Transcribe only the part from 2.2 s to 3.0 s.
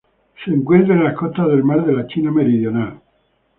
Meridional.